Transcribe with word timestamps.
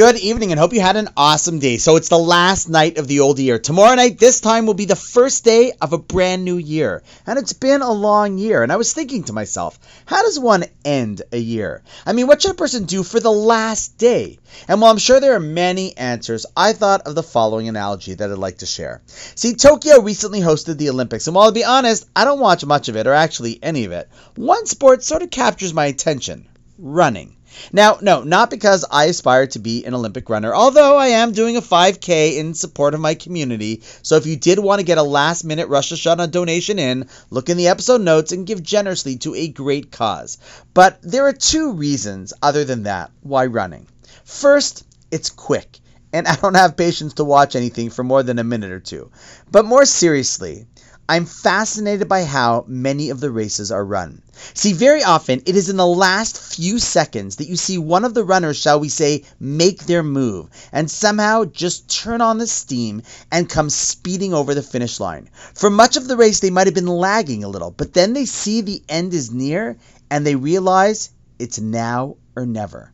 Good 0.00 0.16
evening 0.16 0.50
and 0.50 0.58
hope 0.58 0.72
you 0.72 0.80
had 0.80 0.96
an 0.96 1.10
awesome 1.14 1.58
day. 1.58 1.76
So 1.76 1.96
it's 1.96 2.08
the 2.08 2.18
last 2.18 2.70
night 2.70 2.96
of 2.96 3.06
the 3.06 3.20
old 3.20 3.38
year. 3.38 3.58
Tomorrow 3.58 3.96
night, 3.96 4.18
this 4.18 4.40
time, 4.40 4.64
will 4.64 4.72
be 4.72 4.86
the 4.86 4.96
first 4.96 5.44
day 5.44 5.72
of 5.78 5.92
a 5.92 5.98
brand 5.98 6.42
new 6.42 6.56
year. 6.56 7.02
And 7.26 7.38
it's 7.38 7.52
been 7.52 7.82
a 7.82 7.92
long 7.92 8.38
year. 8.38 8.62
And 8.62 8.72
I 8.72 8.76
was 8.76 8.94
thinking 8.94 9.24
to 9.24 9.34
myself, 9.34 9.78
how 10.06 10.22
does 10.22 10.40
one 10.40 10.64
end 10.86 11.20
a 11.32 11.36
year? 11.36 11.82
I 12.06 12.14
mean, 12.14 12.28
what 12.28 12.40
should 12.40 12.52
a 12.52 12.54
person 12.54 12.86
do 12.86 13.02
for 13.02 13.20
the 13.20 13.30
last 13.30 13.98
day? 13.98 14.38
And 14.68 14.80
while 14.80 14.90
I'm 14.90 14.96
sure 14.96 15.20
there 15.20 15.34
are 15.34 15.38
many 15.38 15.94
answers, 15.98 16.46
I 16.56 16.72
thought 16.72 17.02
of 17.02 17.14
the 17.14 17.22
following 17.22 17.68
analogy 17.68 18.14
that 18.14 18.30
I'd 18.30 18.38
like 18.38 18.56
to 18.60 18.66
share. 18.66 19.02
See, 19.34 19.52
Tokyo 19.52 20.00
recently 20.00 20.40
hosted 20.40 20.78
the 20.78 20.88
Olympics. 20.88 21.26
And 21.26 21.36
while 21.36 21.44
I'll 21.44 21.52
be 21.52 21.64
honest, 21.64 22.08
I 22.16 22.24
don't 22.24 22.40
watch 22.40 22.64
much 22.64 22.88
of 22.88 22.96
it 22.96 23.06
or 23.06 23.12
actually 23.12 23.58
any 23.62 23.84
of 23.84 23.92
it, 23.92 24.08
one 24.34 24.64
sport 24.64 25.04
sort 25.04 25.20
of 25.20 25.28
captures 25.28 25.74
my 25.74 25.84
attention 25.84 26.48
running. 26.78 27.36
Now, 27.72 27.98
no, 28.00 28.22
not 28.22 28.50
because 28.50 28.84
I 28.90 29.06
aspire 29.06 29.46
to 29.48 29.58
be 29.58 29.84
an 29.84 29.94
Olympic 29.94 30.28
runner, 30.28 30.54
although 30.54 30.96
I 30.96 31.08
am 31.08 31.32
doing 31.32 31.56
a 31.56 31.62
5K 31.62 32.36
in 32.36 32.54
support 32.54 32.94
of 32.94 33.00
my 33.00 33.14
community. 33.14 33.82
So 34.02 34.16
if 34.16 34.26
you 34.26 34.36
did 34.36 34.58
want 34.58 34.80
to 34.80 34.86
get 34.86 34.98
a 34.98 35.02
last 35.02 35.44
minute 35.44 35.68
Rosh 35.68 35.92
Hashanah 35.92 36.30
donation 36.30 36.78
in, 36.78 37.08
look 37.30 37.48
in 37.48 37.56
the 37.56 37.68
episode 37.68 38.00
notes 38.00 38.32
and 38.32 38.46
give 38.46 38.62
generously 38.62 39.16
to 39.18 39.34
a 39.34 39.48
great 39.48 39.90
cause. 39.90 40.38
But 40.74 40.98
there 41.02 41.26
are 41.26 41.32
two 41.32 41.72
reasons, 41.72 42.32
other 42.42 42.64
than 42.64 42.84
that, 42.84 43.10
why 43.22 43.46
running. 43.46 43.86
First, 44.24 44.84
it's 45.10 45.30
quick, 45.30 45.80
and 46.12 46.26
I 46.28 46.36
don't 46.36 46.54
have 46.54 46.76
patience 46.76 47.14
to 47.14 47.24
watch 47.24 47.56
anything 47.56 47.90
for 47.90 48.04
more 48.04 48.22
than 48.22 48.38
a 48.38 48.44
minute 48.44 48.70
or 48.70 48.80
two. 48.80 49.10
But 49.50 49.64
more 49.64 49.84
seriously, 49.84 50.66
I'm 51.10 51.26
fascinated 51.26 52.06
by 52.06 52.22
how 52.22 52.64
many 52.68 53.10
of 53.10 53.18
the 53.18 53.32
races 53.32 53.72
are 53.72 53.84
run. 53.84 54.22
See, 54.54 54.72
very 54.72 55.02
often 55.02 55.42
it 55.44 55.56
is 55.56 55.68
in 55.68 55.76
the 55.76 55.84
last 55.84 56.38
few 56.38 56.78
seconds 56.78 57.34
that 57.36 57.48
you 57.48 57.56
see 57.56 57.78
one 57.78 58.04
of 58.04 58.14
the 58.14 58.22
runners, 58.22 58.56
shall 58.56 58.78
we 58.78 58.88
say, 58.88 59.24
make 59.40 59.86
their 59.86 60.04
move 60.04 60.48
and 60.70 60.88
somehow 60.88 61.46
just 61.46 61.90
turn 61.90 62.20
on 62.20 62.38
the 62.38 62.46
steam 62.46 63.02
and 63.32 63.48
come 63.48 63.70
speeding 63.70 64.32
over 64.32 64.54
the 64.54 64.62
finish 64.62 65.00
line. 65.00 65.28
For 65.52 65.68
much 65.68 65.96
of 65.96 66.06
the 66.06 66.16
race, 66.16 66.38
they 66.38 66.50
might 66.50 66.68
have 66.68 66.76
been 66.76 66.86
lagging 66.86 67.42
a 67.42 67.48
little, 67.48 67.72
but 67.72 67.92
then 67.92 68.12
they 68.12 68.24
see 68.24 68.60
the 68.60 68.80
end 68.88 69.12
is 69.12 69.32
near 69.32 69.78
and 70.12 70.24
they 70.24 70.36
realize 70.36 71.10
it's 71.40 71.58
now 71.58 72.18
or 72.36 72.46
never. 72.46 72.92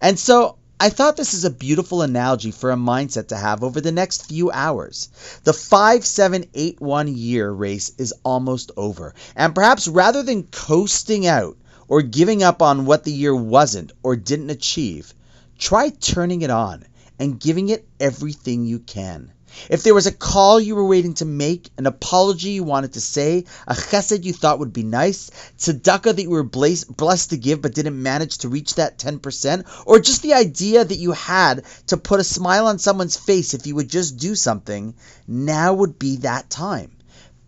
And 0.00 0.18
so 0.18 0.56
I 0.80 0.90
thought 0.90 1.16
this 1.16 1.34
is 1.34 1.44
a 1.44 1.50
beautiful 1.50 2.02
analogy 2.02 2.52
for 2.52 2.70
a 2.70 2.76
mindset 2.76 3.28
to 3.28 3.36
have 3.36 3.64
over 3.64 3.80
the 3.80 3.90
next 3.90 4.26
few 4.26 4.52
hours. 4.52 5.08
The 5.42 5.52
5781 5.52 7.16
year 7.16 7.50
race 7.50 7.90
is 7.98 8.14
almost 8.24 8.70
over, 8.76 9.12
and 9.34 9.56
perhaps 9.56 9.88
rather 9.88 10.22
than 10.22 10.44
coasting 10.44 11.26
out 11.26 11.56
or 11.88 12.02
giving 12.02 12.44
up 12.44 12.62
on 12.62 12.86
what 12.86 13.02
the 13.02 13.10
year 13.10 13.34
wasn't 13.34 13.90
or 14.04 14.14
didn't 14.14 14.50
achieve, 14.50 15.12
try 15.58 15.88
turning 15.88 16.42
it 16.42 16.50
on 16.50 16.84
and 17.18 17.40
giving 17.40 17.70
it 17.70 17.84
everything 17.98 18.64
you 18.64 18.78
can. 18.78 19.32
If 19.70 19.82
there 19.82 19.94
was 19.94 20.06
a 20.06 20.12
call 20.12 20.60
you 20.60 20.74
were 20.74 20.86
waiting 20.86 21.14
to 21.14 21.24
make, 21.24 21.70
an 21.78 21.86
apology 21.86 22.50
you 22.50 22.64
wanted 22.64 22.92
to 22.92 23.00
say, 23.00 23.46
a 23.66 23.74
chesed 23.74 24.24
you 24.24 24.32
thought 24.32 24.58
would 24.58 24.74
be 24.74 24.82
nice, 24.82 25.30
tzedakah 25.58 26.16
that 26.16 26.22
you 26.22 26.30
were 26.30 26.42
blessed 26.42 27.30
to 27.30 27.36
give 27.36 27.62
but 27.62 27.74
didn't 27.74 28.02
manage 28.02 28.38
to 28.38 28.48
reach 28.48 28.74
that 28.74 28.98
10%, 28.98 29.64
or 29.86 30.00
just 30.00 30.22
the 30.22 30.34
idea 30.34 30.84
that 30.84 30.98
you 30.98 31.12
had 31.12 31.62
to 31.86 31.96
put 31.96 32.20
a 32.20 32.24
smile 32.24 32.66
on 32.66 32.78
someone's 32.78 33.16
face 33.16 33.54
if 33.54 33.66
you 33.66 33.74
would 33.74 33.88
just 33.88 34.18
do 34.18 34.34
something, 34.34 34.94
now 35.26 35.72
would 35.72 35.98
be 35.98 36.16
that 36.16 36.50
time. 36.50 36.90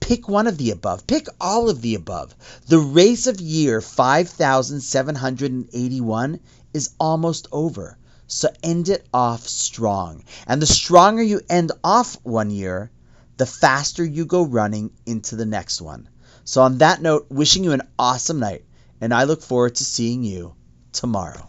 Pick 0.00 0.28
one 0.28 0.46
of 0.46 0.56
the 0.56 0.70
above. 0.70 1.06
Pick 1.06 1.26
all 1.38 1.68
of 1.68 1.82
the 1.82 1.94
above. 1.94 2.34
The 2.66 2.78
race 2.78 3.26
of 3.26 3.42
year 3.42 3.82
5781 3.82 6.40
is 6.72 6.90
almost 6.98 7.48
over. 7.52 7.98
So 8.32 8.48
end 8.62 8.88
it 8.88 9.04
off 9.12 9.48
strong. 9.48 10.22
And 10.46 10.62
the 10.62 10.66
stronger 10.66 11.22
you 11.22 11.40
end 11.50 11.72
off 11.82 12.16
one 12.22 12.50
year, 12.50 12.90
the 13.38 13.44
faster 13.44 14.04
you 14.04 14.24
go 14.24 14.42
running 14.42 14.92
into 15.04 15.34
the 15.34 15.46
next 15.46 15.80
one. 15.80 16.08
So, 16.44 16.62
on 16.62 16.78
that 16.78 17.02
note, 17.02 17.26
wishing 17.28 17.64
you 17.64 17.72
an 17.72 17.82
awesome 17.98 18.38
night, 18.38 18.64
and 19.00 19.12
I 19.12 19.24
look 19.24 19.42
forward 19.42 19.74
to 19.76 19.84
seeing 19.84 20.22
you 20.22 20.54
tomorrow. 20.92 21.48